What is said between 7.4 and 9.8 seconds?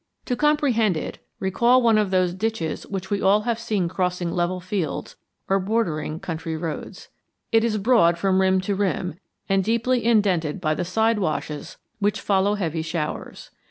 It is broad from rim to rim and